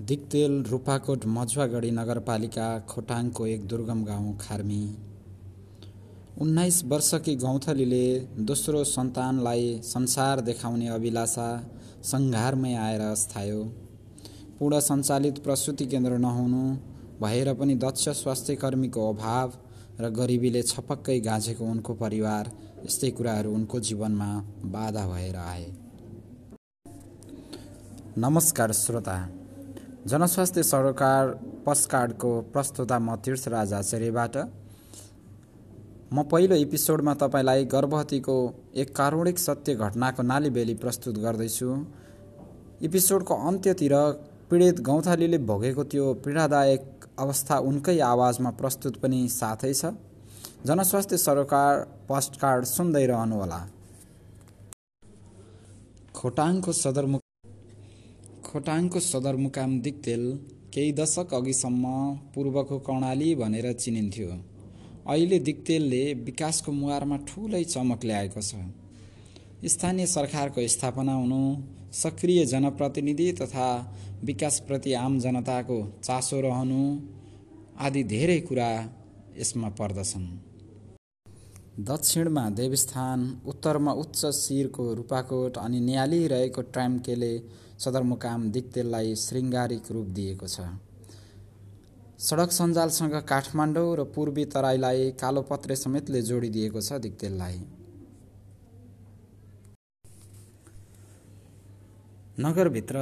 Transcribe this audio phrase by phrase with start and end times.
[0.00, 4.84] दिक्तेल रूपाकोट मझुवागढी नगरपालिका खोटाङको एक दुर्गम गाउँ खार्मी।
[6.40, 8.06] उन्नाइस वर्षकी गौँथलीले
[8.40, 11.48] दोस्रो सन्तानलाई संसार देखाउने अभिलाषा
[12.02, 13.64] सङ्घारमै आएर स्थायो।
[14.58, 16.62] पूर्ण सञ्चालित प्रसुति केन्द्र नहुनु
[17.22, 19.52] भएर पनि दक्ष स्वास्थ्य कर्मीको अभाव
[20.00, 22.50] र गरिबीले छपक्कै गाँझेको उनको परिवार
[22.86, 24.32] यस्तै कुराहरू उनको जीवनमा
[24.64, 25.70] बाधा भएर आए।
[28.18, 29.41] नमस्कार श्रोता।
[30.02, 31.28] जनस्वास्थ्य सरोकार
[31.66, 34.36] पस्टकार्डको प्रस्तुता म तीर्थराज आचार्यबाट
[36.12, 38.34] म पहिलो एपिसोडमा तपाईँलाई गर्भवतीको
[38.74, 41.68] एक कारुणिक सत्य घटनाको नालीबेली प्रस्तुत गर्दैछु।
[42.82, 43.94] एपिसोडको अन्त्यतिर
[44.50, 46.84] पीडित गौथालीले भोगेको त्यो पीडादायक
[47.18, 49.94] अवस्था उनकै आवाजमा प्रस्तुत पनि साथै छ।
[50.66, 51.74] जनस्वास्थ्य सरोकार
[52.08, 53.60] पोस्टकार्ड सुन्दै रहनुहोला।
[56.14, 57.21] खोटाङको सदरमुख
[58.52, 60.22] खोटाङको सदरमुकाम दिक्तेल
[60.72, 61.84] केही दशक अघिसम्म
[62.34, 64.28] पूर्वको कर्णाली भनेर चिनिन्थ्यो।
[65.08, 68.52] अहिले दिक्तेलले विकासको मुहारमा ठुलै चमक ल्याएको छ।
[69.64, 71.40] स्थानीय सरकारको स्थापना हुनु
[71.94, 73.68] सक्रिय जनप्रतिनिधि तथा
[74.24, 76.82] विकासप्रति आम जनताको चासो रहनु
[77.80, 78.70] आदि धेरै कुरा
[79.38, 80.26] यसमा पर्दछन्।
[81.80, 87.32] दक्षिणमा देवस्थान उत्तरमा उच्च शिरको रूपाकोट अनि न्याली रहेको ट्राम्केले
[87.80, 90.66] सदरमुकाम दिक्तेललाई श्रृङ्गारिक रूप दिएको छ।
[92.20, 97.58] सडक सञ्जालसँग काठमाडौँ र पूर्वी तराईलाई कालोपत्रे समेतले जोडिदिएको छ दिक्तेललाई।
[102.38, 102.98] नगरभित्र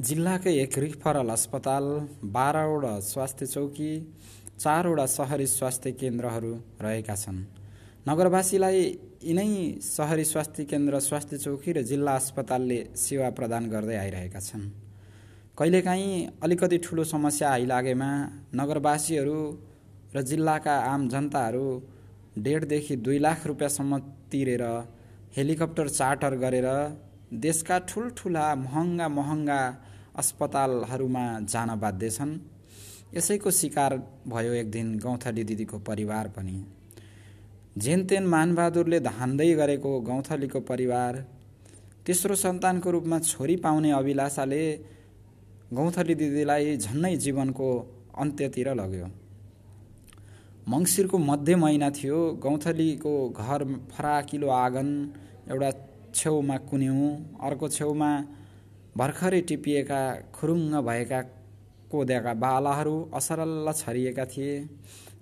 [0.00, 1.84] जिल्लाकै एक रिफरल अस्पताल
[2.32, 3.92] बाह्रवटा स्वास्थ्य चौकी
[4.58, 7.44] चारवटा सहरी स्वास्थ्य केन्द्रहरू रहेका छन्।
[8.08, 8.80] नगरवासीलाई
[9.22, 9.50] यिनै
[9.84, 14.62] सहरी स्वास्थ्य केन्द्र स्वास्थ्य चौकी र जिल्ला अस्पतालले सेवा प्रदान गर्दै आइरहेका छन्।
[15.58, 18.10] कहिलेकाहीँ अलिकति ठुलो समस्या आइलागेमा
[18.54, 19.40] नगरवासीहरू
[20.14, 21.66] र जिल्लाका आम जनताहरू
[22.38, 23.98] डेढदेखि दुई लाख रुपियाँसम्म
[24.30, 24.64] तिरेर
[25.36, 26.68] हेलिकप्टर चार्टर गरेर
[27.44, 29.60] देशका ठुल्ठुला महँगा महँगा
[30.16, 32.32] अस्पतालहरूमा जान बाध्य छन्।
[33.16, 36.58] यसैको शिकार भयो एक दिन गौथली दिदीको परिवार पनि।
[37.78, 41.14] जेनतेन मानबहादुरले धान्दै गरेको गौँथलीको परिवार
[42.06, 44.62] तेस्रो सन्तानको रूपमा छोरी पाउने अभिलाषाले
[45.78, 47.68] गौँथली दिदीलाई झन्नै जीवनको
[48.18, 49.06] अन्त्यतिर लग्यो।
[50.68, 54.88] मङ्सिरको मध्य महिना थियो गौँथलीको घर फराकिलो आँगन
[55.50, 55.70] एउटा
[56.14, 57.10] छेउमा कुन्यौँ
[57.46, 58.10] अर्को छेउमा
[58.96, 60.00] भर्खरै टिपिएका
[60.34, 61.20] खुरुङ्ग भएका
[61.90, 64.54] कोद्याका बालाहरू असरल्ल छरिएका थिए।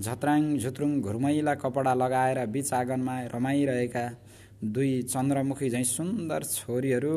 [0.00, 4.04] झत्राङ झुत्रुङ घुर्मैला कपडा लगाएर बिच आँगनमा रमाइरहेका
[4.64, 7.14] दुई चन्द्रमुखी झैँ सुन्दर छोरीहरू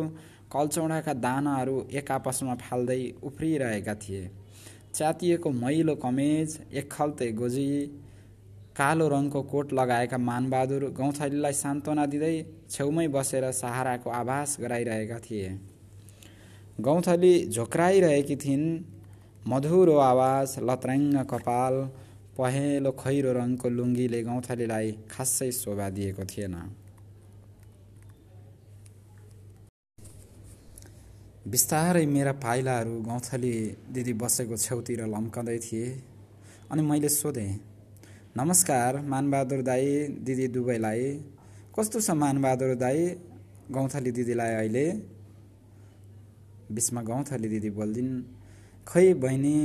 [0.53, 4.23] कल्चौडाका दानाहरू एक आपसमा फाल्दै उफ्रिरहेका थिए।
[4.95, 7.69] च्यातिएको मैलो कमेज एक खल्ते गोजी
[8.77, 12.35] कालो रङको कोट लगाएका मानबहादुर गौँथलीलाई सान्त्वना दिँदै
[12.69, 15.49] छेउमै बसेर सहाराको आभास गराइरहेका थिए।
[16.81, 18.67] गौँथली झोक्राइरहेकी थिइन्
[19.45, 21.75] मधुरो आवाज लत्राङ्ग कपाल
[22.37, 26.55] पहेँलो खैरो रङको लुङ्गीले गौँथलीलाई खासै शोभा दिएको थिएन।
[31.51, 33.53] बिस्तारै मेरा पाइलाहरू गौँथली
[33.93, 35.87] दिदी बसेको छेउतिर लम्कँदै थिए
[36.71, 37.51] अनि मैले सोधेँ
[38.37, 39.87] नमस्कार मानबहादुर दाई
[40.25, 41.03] दिदी दुवैलाई
[41.75, 42.99] कस्तो छ मानबहादुर दाई
[43.75, 44.85] गौँथली दिदीलाई अहिले?
[46.71, 48.13] बिचमा गौँथली दिदी बोलिदिन्
[48.87, 49.57] खै बहिनी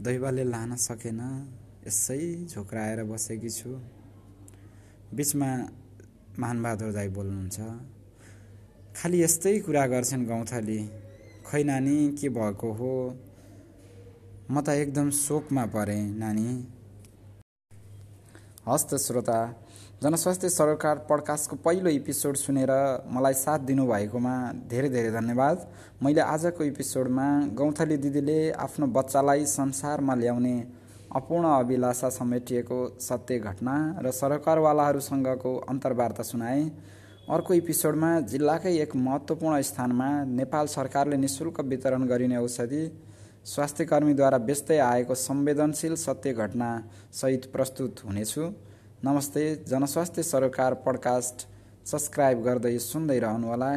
[0.00, 1.20] दैवाले लान सकेन।
[1.86, 3.70] यसै झोक्राएर बसेकी छु।
[5.14, 5.48] बिचमा
[6.40, 7.58] मानबहादुर दाई बोल्नुहुन्छ
[8.96, 10.80] खालि यस्तै कुरा गर्छन् गौँथली।
[11.46, 12.92] खै नानी के भएको हो?
[14.50, 16.48] म त एकदम शोकमा परेँ नानी।
[18.68, 19.40] हस्त श्रोता
[20.02, 22.72] जनस्वास्थ्य सरकार पडकास्टको पहिलो एपिसोड सुनेर
[23.12, 24.34] मलाई साथ दिनुभएकोमा
[24.72, 25.56] धेरै धेरै धन्यवाद।
[26.02, 30.56] मैले आजको एपिसोडमा गौँथली दिदीले आफ्नो बच्चालाई संसारमा ल्याउने
[31.16, 36.62] अपूर्ण अभिलाषा समेटिएको सत्य घटना र सरकारवालाहरूसँगको अन्तर्वार्ता सुनाए।
[37.30, 42.82] अर्को एपिसोडमा जिल्लाकै एक महत्त्वपूर्ण स्थानमा नेपाल सरकारले निशुल्क वितरण गरिने औषधि
[43.44, 46.70] स्वास्थ्य कर्मीद्वारा बेच्दै आएको संवेदनशील सत्य घटना
[47.12, 48.50] सहित प्रस्तुत हुनेछु।
[49.04, 51.46] नमस्ते जनस्वास्थ्य सरकार पडकास्ट
[51.86, 53.70] सब्सक्राइब गर्दै सुन्दै रहनुहोला।